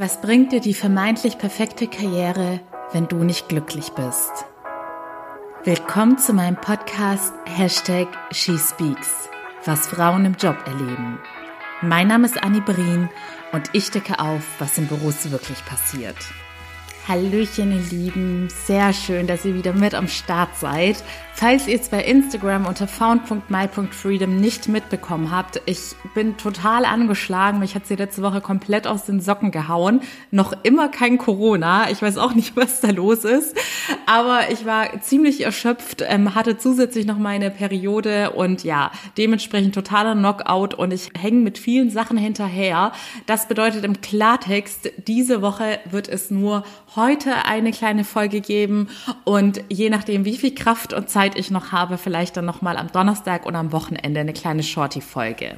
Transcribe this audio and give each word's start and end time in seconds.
Was 0.00 0.22
bringt 0.22 0.50
dir 0.50 0.60
die 0.60 0.72
vermeintlich 0.72 1.36
perfekte 1.36 1.86
Karriere, 1.86 2.60
wenn 2.92 3.06
du 3.06 3.22
nicht 3.22 3.50
glücklich 3.50 3.90
bist? 3.90 4.46
Willkommen 5.64 6.16
zu 6.16 6.32
meinem 6.32 6.56
Podcast 6.56 7.34
Hashtag 7.44 8.08
SheSpeaks, 8.30 9.28
was 9.66 9.88
Frauen 9.88 10.24
im 10.24 10.36
Job 10.36 10.56
erleben. 10.64 11.18
Mein 11.82 12.08
Name 12.08 12.24
ist 12.24 12.42
Annie 12.42 12.62
Brien 12.62 13.10
und 13.52 13.68
ich 13.74 13.90
decke 13.90 14.20
auf, 14.20 14.42
was 14.58 14.78
in 14.78 14.86
Büros 14.86 15.30
wirklich 15.30 15.62
passiert. 15.66 16.16
Hallöchen, 17.10 17.72
ihr 17.72 17.98
Lieben. 17.98 18.48
Sehr 18.66 18.92
schön, 18.92 19.26
dass 19.26 19.44
ihr 19.44 19.56
wieder 19.56 19.72
mit 19.72 19.96
am 19.96 20.06
Start 20.06 20.54
seid. 20.54 21.02
Falls 21.34 21.66
ihr 21.66 21.80
es 21.80 21.88
bei 21.88 22.04
Instagram 22.04 22.66
unter 22.66 22.86
found.my.freedom 22.86 24.36
nicht 24.36 24.68
mitbekommen 24.68 25.30
habt, 25.30 25.60
ich 25.64 25.96
bin 26.14 26.36
total 26.36 26.84
angeschlagen. 26.84 27.58
Mich 27.58 27.74
hat 27.74 27.86
sie 27.86 27.96
letzte 27.96 28.22
Woche 28.22 28.40
komplett 28.40 28.86
aus 28.86 29.06
den 29.06 29.20
Socken 29.20 29.50
gehauen. 29.50 30.02
Noch 30.30 30.52
immer 30.64 30.88
kein 30.88 31.18
Corona. 31.18 31.90
Ich 31.90 32.02
weiß 32.02 32.18
auch 32.18 32.34
nicht, 32.34 32.56
was 32.56 32.80
da 32.80 32.90
los 32.90 33.24
ist. 33.24 33.56
Aber 34.06 34.50
ich 34.52 34.66
war 34.66 35.00
ziemlich 35.00 35.40
erschöpft, 35.40 36.04
ähm, 36.06 36.34
hatte 36.34 36.58
zusätzlich 36.58 37.06
noch 37.06 37.18
meine 37.18 37.50
Periode 37.50 38.32
und 38.32 38.62
ja, 38.62 38.92
dementsprechend 39.16 39.74
totaler 39.74 40.14
Knockout 40.14 40.74
und 40.74 40.92
ich 40.92 41.08
hänge 41.18 41.40
mit 41.40 41.58
vielen 41.58 41.90
Sachen 41.90 42.18
hinterher. 42.18 42.92
Das 43.26 43.48
bedeutet 43.48 43.84
im 43.84 44.00
Klartext, 44.00 44.92
diese 45.08 45.40
Woche 45.40 45.80
wird 45.90 46.06
es 46.08 46.30
nur 46.30 46.64
heute 47.00 47.46
eine 47.46 47.72
kleine 47.72 48.04
Folge 48.04 48.40
geben 48.40 48.88
und 49.24 49.62
je 49.68 49.90
nachdem, 49.90 50.24
wie 50.24 50.36
viel 50.36 50.54
Kraft 50.54 50.92
und 50.92 51.08
Zeit 51.08 51.38
ich 51.38 51.50
noch 51.50 51.72
habe, 51.72 51.96
vielleicht 51.96 52.36
dann 52.36 52.44
nochmal 52.44 52.76
am 52.76 52.92
Donnerstag 52.92 53.46
oder 53.46 53.58
am 53.58 53.72
Wochenende 53.72 54.20
eine 54.20 54.32
kleine 54.32 54.62
Shorty-Folge. 54.62 55.56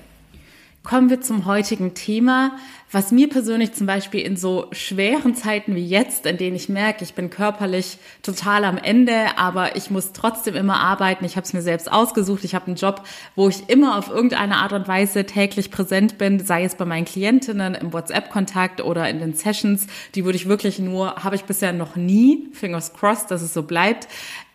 Kommen 0.84 1.10
wir 1.10 1.20
zum 1.20 1.46
heutigen 1.46 1.94
Thema, 1.94 2.56
was 2.90 3.12
mir 3.12 3.28
persönlich 3.28 3.72
zum 3.72 3.86
Beispiel 3.86 4.20
in 4.20 4.36
so 4.36 4.66
schweren 4.72 5.36
Zeiten 5.36 5.76
wie 5.76 5.86
jetzt, 5.86 6.26
in 6.26 6.38
denen 6.38 6.56
ich 6.56 6.68
merke, 6.68 7.04
ich 7.04 7.14
bin 7.14 7.30
körperlich 7.30 7.98
total 8.22 8.64
am 8.64 8.78
Ende, 8.78 9.38
aber 9.38 9.76
ich 9.76 9.90
muss 9.92 10.10
trotzdem 10.12 10.56
immer 10.56 10.80
arbeiten. 10.80 11.24
Ich 11.24 11.36
habe 11.36 11.46
es 11.46 11.52
mir 11.52 11.62
selbst 11.62 11.90
ausgesucht. 11.90 12.42
Ich 12.42 12.56
habe 12.56 12.66
einen 12.66 12.74
Job, 12.74 13.04
wo 13.36 13.48
ich 13.48 13.68
immer 13.68 13.96
auf 13.96 14.08
irgendeine 14.08 14.56
Art 14.56 14.72
und 14.72 14.88
Weise 14.88 15.24
täglich 15.24 15.70
präsent 15.70 16.18
bin, 16.18 16.44
sei 16.44 16.64
es 16.64 16.74
bei 16.74 16.84
meinen 16.84 17.04
Klientinnen 17.04 17.76
im 17.76 17.92
WhatsApp-Kontakt 17.92 18.82
oder 18.82 19.08
in 19.08 19.20
den 19.20 19.34
Sessions. 19.34 19.86
Die 20.16 20.24
würde 20.24 20.36
ich 20.36 20.48
wirklich 20.48 20.80
nur, 20.80 21.14
habe 21.22 21.36
ich 21.36 21.44
bisher 21.44 21.72
noch 21.72 21.94
nie, 21.94 22.48
fingers 22.54 22.92
crossed, 22.92 23.30
dass 23.30 23.40
es 23.40 23.54
so 23.54 23.62
bleibt, 23.62 24.08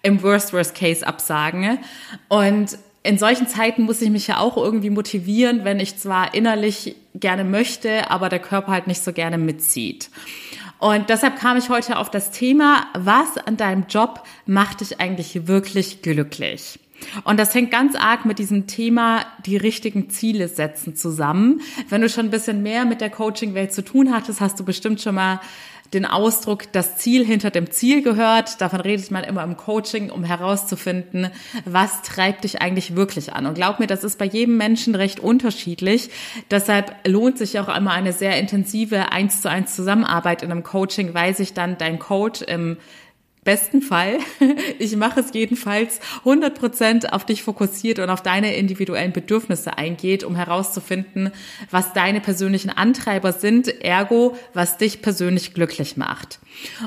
im 0.03 0.21
Worst-Worst-Case 0.21 1.07
absagen. 1.07 1.79
Und 2.27 2.77
in 3.07 3.17
solchen 3.17 3.47
Zeiten 3.47 3.83
muss 3.83 4.01
ich 4.01 4.09
mich 4.09 4.27
ja 4.27 4.39
auch 4.39 4.57
irgendwie 4.57 4.89
motivieren, 4.89 5.63
wenn 5.63 5.79
ich 5.79 5.97
zwar 5.97 6.33
innerlich 6.33 6.95
gerne 7.15 7.45
möchte, 7.45 8.11
aber 8.11 8.27
der 8.27 8.39
Körper 8.39 8.73
halt 8.73 8.87
nicht 8.87 9.01
so 9.01 9.13
gerne 9.13 9.37
mitzieht. 9.37 10.09
Und 10.79 11.09
deshalb 11.09 11.37
kam 11.39 11.57
ich 11.57 11.69
heute 11.69 11.97
auf 11.97 12.11
das 12.11 12.31
Thema, 12.31 12.85
was 12.93 13.37
an 13.37 13.55
deinem 13.55 13.85
Job 13.87 14.23
macht 14.45 14.81
dich 14.81 14.99
eigentlich 14.99 15.47
wirklich 15.47 16.01
glücklich? 16.01 16.79
Und 17.23 17.39
das 17.39 17.53
hängt 17.53 17.71
ganz 17.71 17.95
arg 17.95 18.25
mit 18.25 18.39
diesem 18.39 18.67
Thema, 18.67 19.25
die 19.45 19.55
richtigen 19.55 20.09
Ziele 20.09 20.47
setzen 20.47 20.95
zusammen. 20.95 21.61
Wenn 21.89 22.01
du 22.01 22.09
schon 22.09 22.25
ein 22.25 22.31
bisschen 22.31 22.61
mehr 22.61 22.85
mit 22.85 23.01
der 23.01 23.09
Coaching-Welt 23.09 23.71
zu 23.71 23.83
tun 23.83 24.13
hattest, 24.13 24.41
hast 24.41 24.59
du 24.59 24.65
bestimmt 24.65 25.01
schon 25.01 25.15
mal 25.15 25.39
den 25.93 26.05
Ausdruck, 26.05 26.71
das 26.71 26.97
Ziel 26.97 27.25
hinter 27.25 27.51
dem 27.51 27.71
Ziel 27.71 28.01
gehört. 28.01 28.61
Davon 28.61 28.81
redet 28.81 29.11
man 29.11 29.23
immer 29.23 29.43
im 29.43 29.57
Coaching, 29.57 30.09
um 30.09 30.23
herauszufinden, 30.23 31.29
was 31.65 32.01
treibt 32.01 32.43
dich 32.43 32.61
eigentlich 32.61 32.95
wirklich 32.95 33.33
an. 33.33 33.45
Und 33.45 33.55
glaub 33.55 33.79
mir, 33.79 33.87
das 33.87 34.03
ist 34.03 34.17
bei 34.19 34.25
jedem 34.25 34.57
Menschen 34.57 34.95
recht 34.95 35.19
unterschiedlich. 35.19 36.09
Deshalb 36.51 36.95
lohnt 37.07 37.37
sich 37.37 37.59
auch 37.59 37.73
immer 37.75 37.91
eine 37.91 38.13
sehr 38.13 38.37
intensive 38.39 39.11
eins 39.11 39.41
zu 39.41 39.49
eins 39.49 39.75
Zusammenarbeit 39.75 40.43
in 40.43 40.51
einem 40.51 40.63
Coaching, 40.63 41.13
weil 41.13 41.35
sich 41.35 41.53
dann 41.53 41.77
dein 41.77 41.99
Coach 41.99 42.41
im 42.41 42.77
besten 43.47 43.81
Fall, 43.81 44.17
ich 44.77 44.97
mache 44.97 45.21
es 45.21 45.27
jedenfalls 45.33 46.01
100% 46.25 47.11
auf 47.11 47.25
dich 47.25 47.43
fokussiert 47.43 47.97
und 47.99 48.09
auf 48.09 48.21
deine 48.21 48.53
individuellen 48.57 49.13
Bedürfnisse 49.13 49.77
eingeht, 49.77 50.25
um 50.25 50.35
herauszufinden, 50.35 51.31
was 51.71 51.93
deine 51.93 52.19
persönlichen 52.19 52.69
Antreiber 52.69 53.31
sind, 53.31 53.69
ergo, 53.81 54.35
was 54.53 54.75
dich 54.75 55.01
persönlich 55.01 55.53
glücklich 55.53 55.95
macht. 55.95 56.39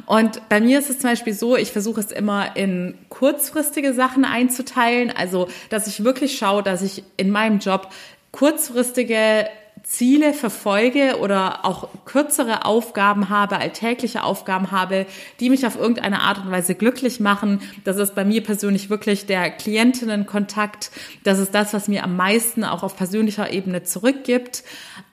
Und 0.05 0.47
bei 0.51 0.61
mir 0.61 0.79
ist 0.81 0.91
es 0.91 0.99
zum 0.99 1.09
Beispiel 1.09 1.33
so, 1.33 1.57
ich 1.57 1.73
versuche 1.73 2.01
es 2.01 2.13
immer 2.13 2.55
in 2.57 2.95
kurzfristige 3.09 3.95
Sachen 3.95 4.27
einzuteilen, 4.27 5.11
also 5.11 5.49
dass 5.71 5.87
ich 5.87 6.05
wirklich 6.05 6.37
schaue, 6.37 6.63
dass 6.63 6.83
ich 6.83 7.05
in 7.17 7.31
meinem 7.31 7.61
Job 7.61 7.89
kurzfristige 8.33 9.49
Ziele 9.83 10.33
verfolge 10.33 11.19
oder 11.21 11.65
auch 11.65 11.89
kürzere 12.05 12.65
Aufgaben 12.65 13.29
habe, 13.29 13.59
alltägliche 13.59 14.23
Aufgaben 14.23 14.71
habe, 14.71 15.07
die 15.41 15.51
mich 15.51 15.67
auf 15.67 15.77
irgendeine 15.77 16.21
Art 16.21 16.39
und 16.39 16.51
Weise 16.51 16.75
glücklich 16.75 17.21
machen. 17.21 17.61
Das 17.85 17.97
ist 17.97 18.15
bei 18.15 18.25
mir 18.25 18.43
persönlich 18.43 18.91
wirklich 18.91 19.27
der 19.27 19.51
Klientinnenkontakt. 19.51 20.91
Das 21.25 21.39
ist 21.39 21.55
das, 21.55 21.73
was 21.73 21.89
mir 21.89 22.05
am 22.05 22.17
meisten 22.17 22.65
auch 22.65 22.83
auf 22.83 22.97
persönlicher 22.97 23.53
Ebene 23.53 23.83
zurückgibt. 23.83 24.65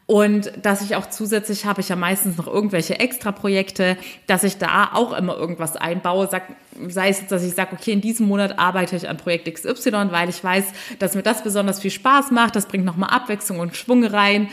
Und 0.07 0.53
dass 0.61 0.81
ich 0.81 0.95
auch 0.95 1.07
zusätzlich 1.09 1.65
habe 1.65 1.81
ich 1.81 1.89
ja 1.89 1.97
meistens 1.97 2.37
noch 2.37 2.47
irgendwelche 2.47 2.97
Extra-Projekte, 2.97 3.97
dass 4.25 4.45
ich 4.45 4.57
da 4.57 4.91
auch 4.93 5.11
immer 5.11 5.35
irgendwas 5.35 5.75
einbaue. 5.75 6.29
Sag, 6.31 6.43
sei 6.87 7.09
es, 7.09 7.27
dass 7.27 7.43
ich 7.43 7.53
sage, 7.53 7.73
okay, 7.73 7.91
in 7.91 7.99
diesem 7.99 8.25
Monat 8.25 8.57
arbeite 8.57 8.95
ich 8.95 9.09
an 9.09 9.17
Projekt 9.17 9.53
XY, 9.53 10.07
weil 10.11 10.29
ich 10.29 10.41
weiß, 10.41 10.63
dass 10.99 11.13
mir 11.13 11.23
das 11.23 11.43
besonders 11.43 11.81
viel 11.81 11.91
Spaß 11.91 12.31
macht. 12.31 12.55
Das 12.55 12.67
bringt 12.67 12.85
nochmal 12.85 13.09
Abwechslung 13.09 13.59
und 13.59 13.75
Schwung 13.75 14.05
rein. 14.05 14.49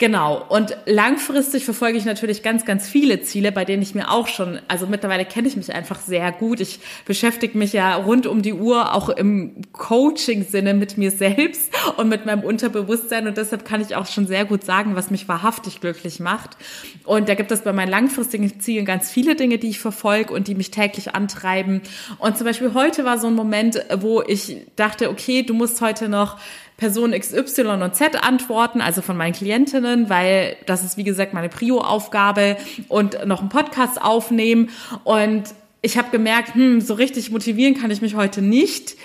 Genau. 0.00 0.42
Und 0.48 0.78
langfristig 0.86 1.66
verfolge 1.66 1.98
ich 1.98 2.06
natürlich 2.06 2.42
ganz, 2.42 2.64
ganz 2.64 2.88
viele 2.88 3.20
Ziele, 3.20 3.52
bei 3.52 3.66
denen 3.66 3.82
ich 3.82 3.94
mir 3.94 4.10
auch 4.10 4.28
schon, 4.28 4.58
also 4.66 4.86
mittlerweile 4.86 5.26
kenne 5.26 5.46
ich 5.46 5.56
mich 5.56 5.74
einfach 5.74 6.00
sehr 6.00 6.32
gut. 6.32 6.60
Ich 6.60 6.80
beschäftige 7.04 7.58
mich 7.58 7.74
ja 7.74 7.96
rund 7.96 8.26
um 8.26 8.40
die 8.40 8.54
Uhr 8.54 8.94
auch 8.94 9.10
im 9.10 9.60
Coaching-Sinne 9.72 10.72
mit 10.72 10.96
mir 10.96 11.10
selbst 11.10 11.70
und 11.98 12.08
mit 12.08 12.24
meinem 12.24 12.42
Unterbewusstsein. 12.42 13.28
Und 13.28 13.36
deshalb 13.36 13.66
kann 13.66 13.82
ich 13.82 13.94
auch 13.94 14.06
schon 14.06 14.26
sehr 14.26 14.46
gut 14.46 14.64
sagen, 14.64 14.96
was 14.96 15.10
mich 15.10 15.28
wahrhaftig 15.28 15.82
glücklich 15.82 16.18
macht. 16.18 16.56
Und 17.04 17.28
da 17.28 17.34
gibt 17.34 17.52
es 17.52 17.60
bei 17.60 17.74
meinen 17.74 17.90
langfristigen 17.90 18.58
Zielen 18.58 18.86
ganz 18.86 19.10
viele 19.10 19.34
Dinge, 19.34 19.58
die 19.58 19.68
ich 19.68 19.80
verfolge 19.80 20.32
und 20.32 20.48
die 20.48 20.54
mich 20.54 20.70
täglich 20.70 21.14
antreiben. 21.14 21.82
Und 22.16 22.38
zum 22.38 22.46
Beispiel 22.46 22.72
heute 22.72 23.04
war 23.04 23.18
so 23.18 23.26
ein 23.26 23.34
Moment, 23.34 23.84
wo 23.98 24.22
ich 24.22 24.56
dachte, 24.76 25.10
okay, 25.10 25.42
du 25.42 25.52
musst 25.52 25.82
heute 25.82 26.08
noch 26.08 26.38
Person 26.80 27.12
XY 27.12 27.82
und 27.82 27.94
Z 27.94 28.24
antworten, 28.24 28.80
also 28.80 29.02
von 29.02 29.16
meinen 29.16 29.34
Klientinnen, 29.34 30.08
weil 30.08 30.56
das 30.66 30.82
ist, 30.82 30.96
wie 30.96 31.04
gesagt, 31.04 31.34
meine 31.34 31.50
Prio-Aufgabe 31.50 32.56
und 32.88 33.26
noch 33.26 33.40
einen 33.40 33.50
Podcast 33.50 34.00
aufnehmen. 34.00 34.70
Und 35.04 35.44
ich 35.82 35.98
habe 35.98 36.10
gemerkt, 36.10 36.54
hm, 36.54 36.80
so 36.80 36.94
richtig 36.94 37.30
motivieren 37.30 37.74
kann 37.74 37.90
ich 37.90 38.00
mich 38.00 38.16
heute 38.16 38.40
nicht. 38.40 38.96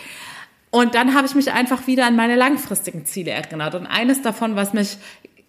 Und 0.72 0.96
dann 0.96 1.14
habe 1.14 1.28
ich 1.28 1.36
mich 1.36 1.52
einfach 1.52 1.86
wieder 1.86 2.06
an 2.06 2.16
meine 2.16 2.36
langfristigen 2.36 3.06
Ziele 3.06 3.32
erinnert. 3.32 3.76
Und 3.76 3.86
eines 3.86 4.22
davon, 4.22 4.56
was 4.56 4.74
mich 4.74 4.98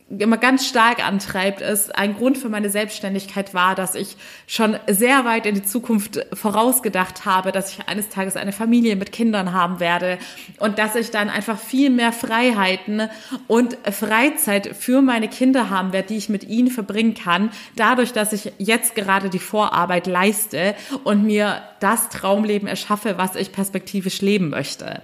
immer 0.09 0.37
ganz 0.37 0.67
stark 0.67 1.05
antreibt, 1.05 1.61
ist 1.61 1.97
ein 1.97 2.17
Grund 2.17 2.39
für 2.39 2.49
meine 2.49 2.71
Selbstständigkeit 2.71 3.55
war, 3.55 3.75
dass 3.75 3.97
ich 3.97 4.17
schon 4.47 4.79
sehr 4.87 5.25
weit 5.25 5.47
in 5.47 5.57
die 5.57 5.65
Zukunft 5.65 6.25
vorausgedacht 6.33 7.25
habe, 7.25 7.51
dass 7.51 7.73
ich 7.73 7.89
eines 7.89 8.09
Tages 8.09 8.37
eine 8.37 8.53
Familie 8.53 8.95
mit 8.95 9.11
Kindern 9.11 9.53
haben 9.53 9.81
werde 9.81 10.19
und 10.61 10.79
dass 10.79 10.95
ich 10.95 11.11
dann 11.11 11.29
einfach 11.29 11.59
viel 11.59 11.91
mehr 11.91 12.13
Freiheiten 12.13 13.09
und 13.49 13.77
Freizeit 13.91 14.77
für 14.77 15.03
meine 15.03 15.27
Kinder 15.27 15.71
haben 15.71 15.93
werde, 15.93 16.09
die 16.09 16.19
ich 16.19 16.29
mit 16.29 16.45
ihnen 16.45 16.71
verbringen 16.71 17.15
kann, 17.15 17.51
dadurch, 17.75 18.13
dass 18.13 18.33
ich 18.33 18.53
jetzt 18.59 18.95
gerade 18.95 19.29
die 19.29 19.41
Vorarbeit 19.41 20.07
leiste 20.07 20.77
und 21.03 21.25
mir 21.25 21.63
das 21.81 22.09
Traumleben 22.11 22.69
erschaffe, 22.69 23.19
was 23.19 23.35
ich 23.35 23.53
perspektivisch 23.53 24.21
leben 24.21 24.51
möchte. 24.51 25.03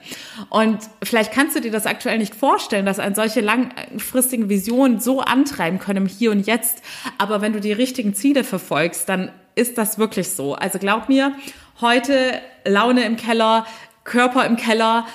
Und 0.48 0.78
vielleicht 1.02 1.32
kannst 1.32 1.56
du 1.56 1.60
dir 1.60 1.72
das 1.72 1.86
aktuell 1.86 2.18
nicht 2.18 2.34
vorstellen, 2.34 2.86
dass 2.86 2.98
eine 2.98 3.14
solche 3.14 3.40
langfristige 3.40 4.48
Vision 4.48 4.92
Emotionen 4.92 5.00
so 5.00 5.20
antreiben 5.20 5.78
können 5.78 6.06
im 6.06 6.06
Hier 6.06 6.30
und 6.30 6.46
Jetzt. 6.46 6.82
Aber 7.18 7.40
wenn 7.40 7.52
du 7.52 7.60
die 7.60 7.72
richtigen 7.72 8.14
Ziele 8.14 8.44
verfolgst, 8.44 9.08
dann 9.08 9.30
ist 9.54 9.78
das 9.78 9.98
wirklich 9.98 10.30
so. 10.30 10.54
Also 10.54 10.78
glaub 10.78 11.08
mir, 11.08 11.34
heute 11.80 12.40
Laune 12.64 13.04
im 13.04 13.16
Keller, 13.16 13.66
Körper 14.04 14.46
im 14.46 14.56
Keller, 14.56 15.06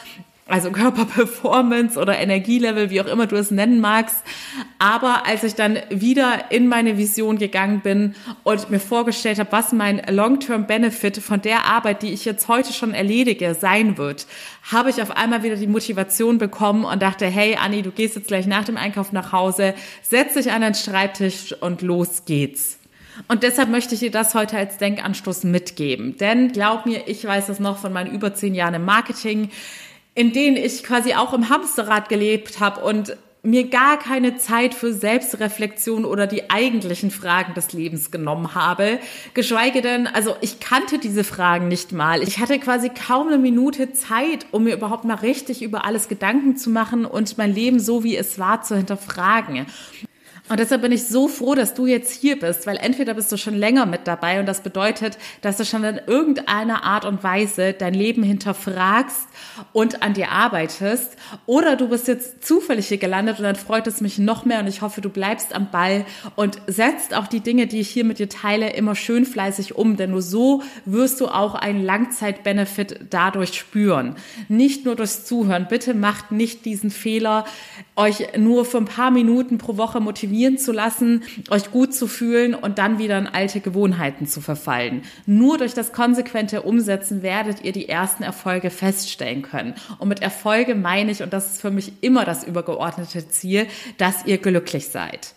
also 0.48 0.72
Körperperformance 0.72 2.00
oder 2.00 2.18
Energielevel, 2.18 2.90
wie 2.90 3.02
auch 3.02 3.06
immer 3.06 3.28
du 3.28 3.36
es 3.36 3.52
nennen 3.52 3.80
magst. 3.80 4.24
Aber 4.80 5.26
als 5.26 5.44
ich 5.44 5.56
dann 5.56 5.80
wieder 5.90 6.52
in 6.52 6.68
meine 6.68 6.98
Vision 6.98 7.38
gegangen 7.38 7.82
bin 7.82 8.16
und 8.44 8.70
mir 8.70 8.80
vorgestellt 8.80 9.40
habe, 9.40 9.52
was 9.52 9.72
mein 9.72 10.02
Long-Term-Benefit 10.10 11.18
von 11.18 11.42
der 11.42 11.66
Arbeit, 11.66 12.02
die 12.02 12.14
ich 12.14 12.26
jetzt 12.26 12.48
heute 12.48 12.74
schon 12.74 12.94
erledige, 12.94 13.56
sein 13.56 13.98
wird, 13.98 14.28
habe 14.72 14.90
ich 14.90 15.02
auf 15.02 15.12
einmal 15.12 15.44
wieder 15.44 15.56
die 15.56 15.68
Motivation 15.68 16.38
bekommen 16.38 16.86
und 16.86 17.02
dachte, 17.02 17.26
hey 17.26 17.56
Anni, 17.56 17.82
du 17.82 17.92
gehst 17.92 18.16
jetzt 18.16 18.28
gleich 18.28 18.48
nach 18.48 18.64
dem 18.64 18.78
Einkauf 18.78 19.12
nach 19.12 19.32
Hause, 19.32 19.74
setz 20.02 20.34
dich 20.36 20.52
an 20.52 20.62
den 20.62 20.76
Schreibtisch 20.76 21.54
und 21.62 21.82
los 21.82 22.24
geht's. 22.26 22.78
Und 23.28 23.44
deshalb 23.44 23.70
möchte 23.70 23.96
ich 23.96 24.02
dir 24.02 24.12
das 24.12 24.36
heute 24.36 24.58
als 24.58 24.78
Denkanstoß 24.78 25.44
mitgeben. 25.44 26.18
Denn 26.18 26.52
glaub 26.52 26.86
mir, 26.86 27.08
ich 27.08 27.26
weiß 27.26 27.50
es 27.50 27.60
noch 27.60 27.78
von 27.78 27.92
meinen 27.92 28.14
über 28.14 28.34
zehn 28.34 28.54
Jahren 28.54 28.76
im 28.76 28.86
Marketing 28.86 29.50
in 30.18 30.34
denen 30.34 30.58
ich 30.58 30.84
quasi 30.84 31.14
auch 31.14 31.32
im 31.32 31.48
Hamsterrad 31.48 32.10
gelebt 32.10 32.60
habe 32.60 32.82
und 32.82 33.16
mir 33.44 33.70
gar 33.70 34.00
keine 34.00 34.36
Zeit 34.38 34.74
für 34.74 34.92
Selbstreflexion 34.92 36.06
oder 36.06 36.26
die 36.26 36.50
eigentlichen 36.50 37.12
Fragen 37.12 37.54
des 37.54 37.72
Lebens 37.72 38.10
genommen 38.10 38.56
habe. 38.56 38.98
Geschweige 39.36 39.84
denn, 39.84 40.08
also 40.08 40.36
ich 40.42 40.60
kannte 40.60 40.98
diese 40.98 41.24
Fragen 41.24 41.68
nicht 41.68 41.92
mal. 41.92 42.24
Ich 42.24 42.40
hatte 42.40 42.58
quasi 42.58 42.90
kaum 42.90 43.28
eine 43.28 43.38
Minute 43.38 43.94
Zeit, 43.94 44.48
um 44.50 44.64
mir 44.64 44.74
überhaupt 44.74 45.06
mal 45.06 45.14
richtig 45.14 45.62
über 45.62 45.86
alles 45.86 46.08
Gedanken 46.08 46.58
zu 46.58 46.72
machen 46.72 47.06
und 47.06 47.38
mein 47.38 47.54
Leben 47.54 47.80
so 47.80 48.04
wie 48.04 48.18
es 48.18 48.40
war 48.40 48.64
zu 48.64 48.76
hinterfragen. 48.76 49.68
Und 50.50 50.60
deshalb 50.60 50.82
bin 50.82 50.92
ich 50.92 51.06
so 51.06 51.28
froh, 51.28 51.56
dass 51.56 51.74
du 51.74 51.86
jetzt 51.86 52.12
hier 52.12 52.40
bist, 52.40 52.68
weil 52.68 52.78
entweder 52.78 53.14
bist 53.14 53.32
du 53.32 53.38
schon 53.38 53.56
länger 53.56 53.86
mit 53.86 54.02
dabei 54.06 54.40
und 54.40 54.46
das 54.46 54.62
bedeutet, 54.62 55.18
dass 55.42 55.58
du 55.58 55.66
schon 55.66 55.84
in 55.84 56.00
irgendeiner 56.08 56.84
Art 56.84 57.06
und 57.06 57.24
Weise 57.24 57.74
dein 57.74 57.94
Leben 57.94 58.24
hinterfragst 58.24 59.28
und 59.74 60.04
an 60.04 60.14
dir 60.14 60.32
arbeitest, 60.32 61.18
oder 61.46 61.76
du 61.76 61.90
bist 61.90 62.08
jetzt 62.08 62.46
zufällig 62.46 62.88
hier 62.88 62.98
gelandet 62.98 63.40
und 63.40 63.44
dann 63.44 63.56
freut 63.56 63.88
es 63.88 64.02
mich 64.02 64.20
noch 64.20 64.46
mehr 64.46 64.60
und 64.60 64.68
ich 64.68 64.82
hoffe, 64.82 65.02
du 65.02 65.10
bleibst 65.10 65.54
am 65.54 65.70
Ball 65.72 66.06
und 66.36 66.60
setzt 66.68 67.14
auch 67.14 67.28
die 67.28 67.42
Dinge, 67.42 67.68
die 67.68 67.80
ich 67.80 67.90
hier 67.90 68.06
mit 68.06 68.20
dir 68.20 68.30
teile, 68.30 68.72
immer 68.72 68.96
schön 68.96 69.26
fleißig 69.26 69.76
um, 69.76 69.98
denn 69.98 70.12
nur 70.12 70.22
so 70.22 70.64
wirst 70.86 71.20
du 71.20 71.28
auch 71.28 71.56
einen 71.56 71.84
Langzeitbenefit 71.84 73.08
dadurch 73.10 73.54
spüren. 73.54 74.16
Nicht 74.48 74.86
nur 74.86 74.96
durchs 74.96 75.26
Zuhören. 75.26 75.68
Bitte 75.70 75.94
macht 75.94 76.32
nicht 76.32 76.66
diesen 76.66 76.92
Fehler, 76.92 77.46
euch 77.98 78.38
nur 78.38 78.64
für 78.64 78.78
ein 78.78 78.86
paar 78.86 79.12
Minuten 79.12 79.58
pro 79.58 79.78
Woche 79.78 80.00
motivieren 80.00 80.58
zu 80.58 80.72
lassen, 80.72 81.24
euch 81.50 81.72
gut 81.72 81.94
zu 81.94 82.08
fühlen 82.08 82.54
und 82.54 82.78
dann 82.78 83.00
wieder 83.00 83.18
in 83.18 83.28
alte 83.28 83.60
Gewohnheiten 83.60 84.28
zu 84.28 84.40
verfallen. 84.40 85.02
Nur 85.26 85.58
durch 85.58 85.74
das 85.74 85.92
konsequente 85.92 86.62
Umsetzen 86.62 87.24
werdet 87.24 87.64
ihr 87.64 87.72
die 87.72 87.90
ersten 87.90 88.24
Erfolge 88.24 88.70
feststellen 88.70 89.42
können. 89.42 89.74
Und 90.00 90.08
mit 90.08 90.22
Erfolge 90.22 90.76
meine 90.76 91.12
ich, 91.12 91.24
und 91.24 91.34
das 91.34 91.54
ist 91.54 91.62
für 91.62 91.72
mich 91.72 91.92
immer 92.02 92.24
das 92.24 92.44
übergeordnete 92.44 93.28
Ziel, 93.30 93.68
dass 93.98 94.26
ihr 94.26 94.38
glücklich 94.38 94.88
seid. 94.88 95.34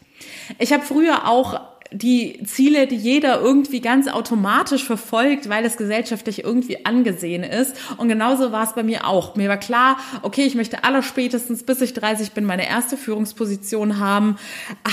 Ich 0.59 0.73
habe 0.73 0.85
früher 0.85 1.27
auch 1.29 1.61
die 1.93 2.41
Ziele, 2.45 2.87
die 2.87 2.97
jeder 2.97 3.41
irgendwie 3.41 3.81
ganz 3.81 4.07
automatisch 4.07 4.85
verfolgt, 4.85 5.49
weil 5.49 5.65
es 5.65 5.77
gesellschaftlich 5.77 6.45
irgendwie 6.45 6.87
angesehen 6.87 7.43
ist. 7.43 7.77
Und 7.97 8.09
genauso 8.09 8.53
war 8.53 8.65
es 8.65 8.75
bei 8.75 8.83
mir 8.83 9.07
auch. 9.07 9.35
Mir 9.35 9.49
war 9.49 9.57
klar, 9.57 9.99
okay, 10.23 10.43
ich 10.43 10.55
möchte 10.55 10.85
allerspätestens 10.85 11.65
bis 11.65 11.81
ich 11.81 11.95
30 11.95 12.33
bin 12.33 12.45
meine 12.45 12.69
erste 12.69 12.97
Führungsposition 12.97 13.99
haben. 13.99 14.37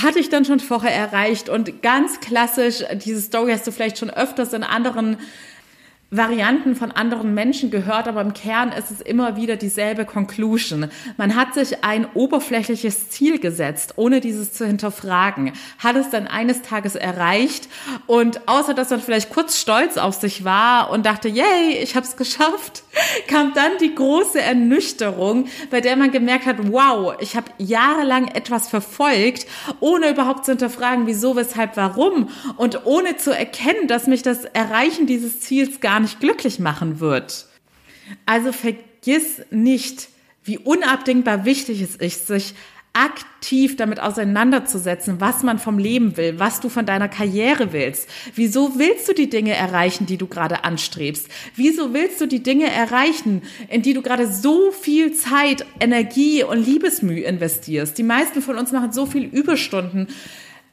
Hatte 0.02 0.18
ich 0.18 0.28
dann 0.28 0.44
schon 0.44 0.60
vorher 0.60 0.92
erreicht 0.92 1.48
und 1.48 1.82
ganz 1.82 2.20
klassisch, 2.20 2.84
diese 3.04 3.20
Story 3.20 3.52
hast 3.52 3.66
du 3.66 3.72
vielleicht 3.72 3.98
schon 3.98 4.10
öfters 4.10 4.52
in 4.52 4.64
anderen 4.64 5.18
Varianten 6.10 6.74
von 6.74 6.90
anderen 6.90 7.34
Menschen 7.34 7.70
gehört, 7.70 8.08
aber 8.08 8.22
im 8.22 8.32
Kern 8.32 8.72
ist 8.72 8.90
es 8.90 9.02
immer 9.02 9.36
wieder 9.36 9.56
dieselbe 9.56 10.06
Conclusion. 10.06 10.88
Man 11.18 11.36
hat 11.36 11.52
sich 11.52 11.84
ein 11.84 12.06
oberflächliches 12.14 13.10
Ziel 13.10 13.38
gesetzt, 13.38 13.94
ohne 13.96 14.20
dieses 14.20 14.54
zu 14.54 14.66
hinterfragen, 14.66 15.52
hat 15.78 15.96
es 15.96 16.08
dann 16.08 16.26
eines 16.26 16.62
Tages 16.62 16.94
erreicht 16.94 17.68
und 18.06 18.48
außer 18.48 18.72
dass 18.72 18.88
man 18.88 19.02
vielleicht 19.02 19.28
kurz 19.28 19.60
stolz 19.60 19.98
auf 19.98 20.14
sich 20.14 20.44
war 20.44 20.90
und 20.90 21.04
dachte, 21.04 21.28
yay, 21.28 21.76
ich 21.82 21.94
habe 21.94 22.06
es 22.06 22.16
geschafft, 22.16 22.84
kam 23.26 23.54
dann 23.54 23.78
die 23.80 23.94
große 23.94 24.40
Ernüchterung, 24.40 25.46
bei 25.70 25.80
der 25.80 25.96
man 25.96 26.10
gemerkt 26.10 26.46
hat, 26.46 26.56
wow, 26.72 27.14
ich 27.20 27.36
habe 27.36 27.50
jahrelang 27.58 28.28
etwas 28.28 28.68
verfolgt, 28.68 29.46
ohne 29.80 30.10
überhaupt 30.10 30.44
zu 30.44 30.52
hinterfragen, 30.52 31.06
wieso, 31.06 31.36
weshalb, 31.36 31.76
warum 31.76 32.30
und 32.56 32.86
ohne 32.86 33.16
zu 33.16 33.30
erkennen, 33.30 33.88
dass 33.88 34.06
mich 34.06 34.22
das 34.22 34.44
Erreichen 34.44 35.06
dieses 35.06 35.40
Ziels 35.40 35.80
gar 35.80 36.00
nicht 36.00 36.20
glücklich 36.20 36.58
machen 36.58 37.00
wird. 37.00 37.46
Also 38.26 38.52
vergiss 38.52 39.42
nicht, 39.50 40.08
wie 40.44 40.58
unabdingbar 40.58 41.44
wichtig 41.44 41.82
es 41.82 41.96
ist, 41.96 42.26
sich 42.26 42.54
aktiv 42.98 43.76
damit 43.76 44.00
auseinanderzusetzen, 44.00 45.20
was 45.20 45.42
man 45.42 45.58
vom 45.58 45.78
Leben 45.78 46.16
will, 46.16 46.38
was 46.38 46.60
du 46.60 46.68
von 46.68 46.84
deiner 46.84 47.08
Karriere 47.08 47.72
willst. 47.72 48.08
Wieso 48.34 48.78
willst 48.78 49.08
du 49.08 49.12
die 49.12 49.30
Dinge 49.30 49.54
erreichen, 49.54 50.06
die 50.06 50.16
du 50.16 50.26
gerade 50.26 50.64
anstrebst? 50.64 51.28
Wieso 51.54 51.94
willst 51.94 52.20
du 52.20 52.26
die 52.26 52.42
Dinge 52.42 52.70
erreichen, 52.70 53.42
in 53.68 53.82
die 53.82 53.94
du 53.94 54.02
gerade 54.02 54.26
so 54.26 54.72
viel 54.72 55.12
Zeit, 55.12 55.64
Energie 55.78 56.42
und 56.42 56.66
Liebesmühe 56.66 57.22
investierst? 57.22 57.96
Die 57.96 58.02
meisten 58.02 58.42
von 58.42 58.58
uns 58.58 58.72
machen 58.72 58.92
so 58.92 59.06
viel 59.06 59.24
Überstunden, 59.24 60.08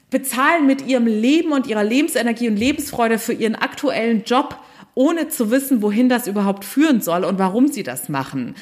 bezahlen 0.10 0.66
mit 0.66 0.88
ihrem 0.88 1.06
Leben 1.06 1.52
und 1.52 1.68
ihrer 1.68 1.84
Lebensenergie 1.84 2.48
und 2.48 2.58
Lebensfreude 2.58 3.20
für 3.20 3.34
ihren 3.34 3.56
aktuellen 3.56 4.24
Job 4.24 4.60
ohne 4.96 5.28
zu 5.28 5.52
wissen, 5.52 5.82
wohin 5.82 6.10
das 6.10 6.26
überhaupt 6.26 6.66
führen 6.66 7.02
soll 7.02 7.26
und 7.26 7.38
warum 7.38 7.68
sie 7.68 7.84
das 7.84 8.10
machen. 8.10 8.56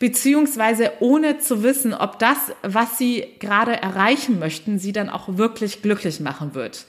Beziehungsweise 0.00 0.92
ohne 1.00 1.38
zu 1.38 1.62
wissen, 1.62 1.92
ob 1.92 2.18
das, 2.18 2.38
was 2.62 2.96
sie 2.96 3.26
gerade 3.38 3.80
erreichen 3.80 4.38
möchten, 4.38 4.78
sie 4.78 4.92
dann 4.92 5.10
auch 5.10 5.36
wirklich 5.36 5.82
glücklich 5.82 6.20
machen 6.20 6.54
wird. 6.54 6.86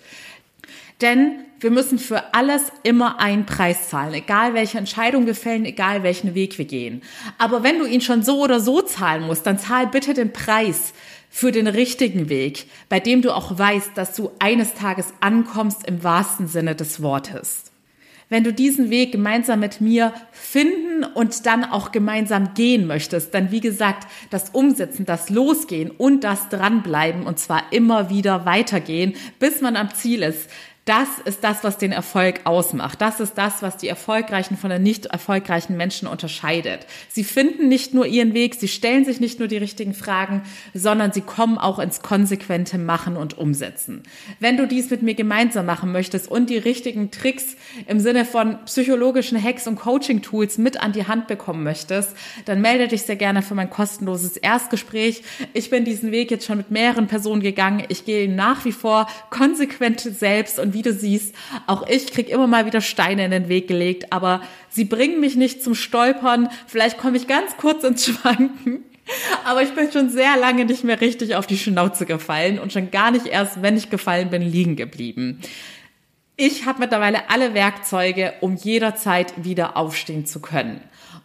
Denn 1.01 1.33
wir 1.59 1.71
müssen 1.71 1.99
für 1.99 2.33
alles 2.33 2.71
immer 2.83 3.19
einen 3.19 3.45
Preis 3.45 3.89
zahlen, 3.89 4.13
egal 4.13 4.53
welche 4.53 4.77
Entscheidung 4.77 5.25
wir 5.25 5.35
fällen, 5.35 5.65
egal 5.65 6.03
welchen 6.03 6.35
Weg 6.35 6.57
wir 6.57 6.65
gehen. 6.65 7.01
Aber 7.37 7.63
wenn 7.63 7.79
du 7.79 7.85
ihn 7.85 8.01
schon 8.01 8.23
so 8.23 8.41
oder 8.41 8.61
so 8.61 8.81
zahlen 8.81 9.27
musst, 9.27 9.45
dann 9.45 9.59
zahl 9.59 9.87
bitte 9.87 10.13
den 10.13 10.31
Preis 10.31 10.93
für 11.29 11.51
den 11.51 11.67
richtigen 11.67 12.29
Weg, 12.29 12.67
bei 12.87 13.01
dem 13.01 13.21
du 13.21 13.35
auch 13.35 13.57
weißt, 13.57 13.91
dass 13.95 14.15
du 14.15 14.31
eines 14.39 14.73
Tages 14.73 15.07
ankommst 15.19 15.85
im 15.85 16.01
wahrsten 16.01 16.47
Sinne 16.47 16.75
des 16.75 17.01
Wortes 17.01 17.70
wenn 18.31 18.45
du 18.45 18.53
diesen 18.53 18.89
Weg 18.89 19.11
gemeinsam 19.11 19.59
mit 19.59 19.81
mir 19.81 20.13
finden 20.31 21.03
und 21.03 21.45
dann 21.45 21.65
auch 21.65 21.91
gemeinsam 21.91 22.53
gehen 22.53 22.87
möchtest, 22.87 23.33
dann 23.33 23.51
wie 23.51 23.59
gesagt, 23.59 24.07
das 24.29 24.51
Umsetzen, 24.51 25.05
das 25.05 25.29
Losgehen 25.29 25.91
und 25.91 26.23
das 26.23 26.47
Dranbleiben 26.47 27.23
und 27.23 27.39
zwar 27.39 27.63
immer 27.71 28.09
wieder 28.09 28.45
weitergehen, 28.45 29.15
bis 29.37 29.59
man 29.59 29.75
am 29.75 29.93
Ziel 29.93 30.23
ist, 30.23 30.49
das 30.85 31.19
ist 31.25 31.43
das, 31.43 31.63
was 31.63 31.77
den 31.77 31.91
Erfolg 31.91 32.41
ausmacht. 32.45 33.01
Das 33.01 33.19
ist 33.19 33.37
das, 33.37 33.61
was 33.61 33.77
die 33.77 33.87
erfolgreichen 33.87 34.57
von 34.57 34.71
den 34.71 34.81
nicht 34.81 35.05
erfolgreichen 35.05 35.77
Menschen 35.77 36.07
unterscheidet. 36.07 36.87
Sie 37.07 37.23
finden 37.23 37.67
nicht 37.67 37.93
nur 37.93 38.07
ihren 38.07 38.33
Weg, 38.33 38.55
sie 38.55 38.67
stellen 38.67 39.05
sich 39.05 39.19
nicht 39.19 39.37
nur 39.37 39.47
die 39.47 39.57
richtigen 39.57 39.93
Fragen, 39.93 40.41
sondern 40.73 41.11
sie 41.11 41.21
kommen 41.21 41.59
auch 41.59 41.77
ins 41.77 42.01
konsequente 42.01 42.79
Machen 42.79 43.15
und 43.15 43.37
Umsetzen. 43.37 44.01
Wenn 44.39 44.57
du 44.57 44.67
dies 44.67 44.89
mit 44.89 45.03
mir 45.03 45.13
gemeinsam 45.13 45.67
machen 45.67 45.91
möchtest 45.91 46.31
und 46.31 46.49
die 46.49 46.57
richtigen 46.57 47.11
Tricks 47.11 47.55
im 47.85 47.99
Sinne 47.99 48.25
von 48.25 48.57
psychologischen 48.65 49.41
Hacks 49.41 49.67
und 49.67 49.75
Coaching-Tools 49.75 50.57
mit 50.57 50.81
an 50.81 50.93
die 50.93 51.05
Hand 51.05 51.27
bekommen 51.27 51.63
möchtest, 51.63 52.15
dann 52.45 52.59
melde 52.59 52.87
dich 52.87 53.03
sehr 53.03 53.17
gerne 53.17 53.43
für 53.43 53.53
mein 53.53 53.69
kostenloses 53.69 54.35
Erstgespräch. 54.35 55.21
Ich 55.53 55.69
bin 55.69 55.85
diesen 55.85 56.11
Weg 56.11 56.31
jetzt 56.31 56.47
schon 56.47 56.57
mit 56.57 56.71
mehreren 56.71 57.05
Personen 57.05 57.41
gegangen. 57.41 57.83
Ich 57.89 58.03
gehe 58.03 58.27
nach 58.27 58.65
wie 58.65 58.71
vor 58.71 59.05
konsequent 59.29 59.99
selbst 59.99 60.59
und 60.71 60.73
wie 60.73 60.81
du 60.81 60.93
siehst, 60.93 61.35
auch 61.67 61.87
ich 61.87 62.07
krieg 62.07 62.29
immer 62.29 62.47
mal 62.47 62.65
wieder 62.65 62.81
Steine 62.81 63.25
in 63.25 63.31
den 63.31 63.49
Weg 63.49 63.67
gelegt, 63.67 64.13
aber 64.13 64.41
sie 64.69 64.85
bringen 64.85 65.19
mich 65.19 65.35
nicht 65.35 65.61
zum 65.61 65.75
Stolpern. 65.75 66.49
Vielleicht 66.65 66.97
komme 66.97 67.17
ich 67.17 67.27
ganz 67.27 67.57
kurz 67.57 67.83
ins 67.83 68.05
Schwanken. 68.05 68.85
Aber 69.43 69.61
ich 69.61 69.73
bin 69.73 69.91
schon 69.91 70.09
sehr 70.09 70.37
lange 70.37 70.63
nicht 70.63 70.85
mehr 70.85 71.01
richtig 71.01 71.35
auf 71.35 71.45
die 71.45 71.57
Schnauze 71.57 72.05
gefallen 72.05 72.59
und 72.59 72.71
schon 72.71 72.91
gar 72.91 73.11
nicht 73.11 73.25
erst, 73.25 73.61
wenn 73.61 73.75
ich 73.75 73.89
gefallen 73.89 74.29
bin, 74.29 74.41
liegen 74.41 74.77
geblieben. 74.77 75.41
Ich 76.37 76.65
habe 76.65 76.79
mittlerweile 76.79 77.29
alle 77.29 77.53
Werkzeuge, 77.53 78.33
um 78.39 78.55
jederzeit 78.55 79.33
wieder 79.43 79.75
aufstehen 79.75 80.25
zu 80.25 80.39
können. 80.39 80.79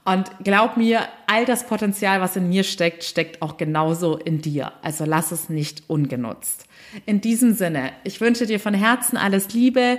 Und 0.06 0.30
glaub 0.44 0.76
mir, 0.76 1.00
all 1.26 1.44
das 1.46 1.66
Potenzial, 1.66 2.20
was 2.20 2.36
in 2.36 2.48
mir 2.48 2.62
steckt, 2.62 3.02
steckt 3.02 3.42
auch 3.42 3.56
genauso 3.56 4.16
in 4.16 4.40
dir. 4.40 4.72
Also 4.80 5.04
lass 5.04 5.32
es 5.32 5.48
nicht 5.48 5.82
ungenutzt. 5.88 6.66
In 7.06 7.20
diesem 7.20 7.54
Sinne, 7.54 7.90
ich 8.04 8.20
wünsche 8.20 8.46
dir 8.46 8.60
von 8.60 8.72
Herzen 8.72 9.16
alles 9.16 9.52
Liebe. 9.52 9.98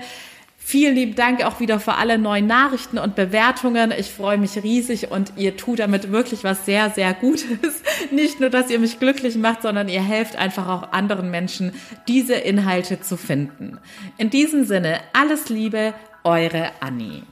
Vielen 0.58 0.96
lieben 0.96 1.16
Dank 1.16 1.44
auch 1.44 1.60
wieder 1.60 1.82
für 1.82 1.96
alle 1.96 2.18
neuen 2.18 2.48
Nachrichten 2.48 2.98
und 2.98 3.16
Bewertungen. 3.16 3.92
Ich 3.92 4.10
freue 4.12 4.38
mich 4.38 4.64
riesig 4.64 5.12
und 5.12 5.34
ihr 5.36 5.58
tut 5.58 5.80
damit 5.80 6.10
wirklich 6.10 6.46
was 6.46 6.66
sehr, 6.66 6.90
sehr 6.90 7.14
Gutes. 7.14 7.84
Nicht 8.12 8.40
nur, 8.40 8.50
dass 8.50 8.70
ihr 8.70 8.80
mich 8.80 9.00
glücklich 9.00 9.36
macht, 9.36 9.64
sondern 9.64 9.90
ihr 9.90 10.02
helft 10.02 10.38
einfach 10.38 10.70
auch 10.70 10.94
anderen 10.94 11.32
Menschen, 11.32 11.74
diese 12.08 12.36
Inhalte 12.36 13.02
zu 13.02 13.18
finden. 13.18 13.80
In 14.18 14.30
diesem 14.30 14.64
Sinne, 14.64 15.02
alles 15.12 15.50
Liebe, 15.50 15.94
eure 16.24 16.72
Annie. 16.80 17.24